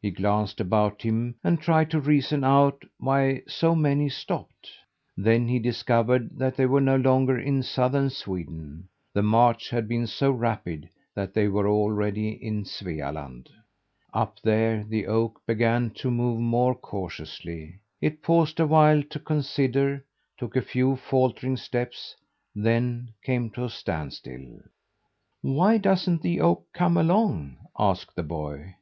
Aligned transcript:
He 0.00 0.10
glanced 0.10 0.60
about 0.60 1.02
him 1.02 1.36
and 1.44 1.60
tried 1.60 1.88
to 1.92 2.00
reason 2.00 2.42
out 2.42 2.82
why 2.98 3.42
so 3.46 3.76
many 3.76 4.08
stopped. 4.08 4.68
Then 5.16 5.46
he 5.46 5.60
discovered 5.60 6.36
that 6.38 6.56
they 6.56 6.66
were 6.66 6.80
no 6.80 6.96
longer 6.96 7.38
in 7.38 7.62
southern 7.62 8.10
Sweden. 8.10 8.88
The 9.14 9.22
march 9.22 9.70
had 9.70 9.86
been 9.86 10.08
so 10.08 10.32
rapid 10.32 10.88
that 11.14 11.32
they 11.32 11.46
were 11.46 11.68
already 11.68 12.30
in 12.30 12.64
Svealand. 12.64 13.50
Up 14.12 14.40
there 14.42 14.82
the 14.82 15.06
oak 15.06 15.40
began 15.46 15.90
to 15.90 16.10
move 16.10 16.40
more 16.40 16.74
cautiously. 16.74 17.78
It 18.00 18.20
paused 18.20 18.58
awhile 18.58 19.04
to 19.10 19.20
consider, 19.20 20.04
took 20.36 20.56
a 20.56 20.60
few 20.60 20.96
faltering 20.96 21.56
steps, 21.56 22.16
then 22.52 23.10
came 23.22 23.48
to 23.50 23.66
a 23.66 23.70
standstill. 23.70 24.58
"Why 25.40 25.78
doesn't 25.78 26.22
the 26.22 26.40
oak 26.40 26.66
come 26.72 26.96
along?" 26.96 27.58
asked 27.78 28.16
the 28.16 28.24
boy. 28.24 28.74